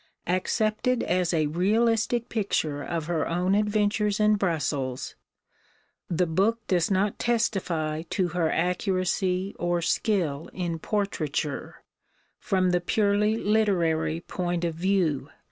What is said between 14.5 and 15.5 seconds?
of view.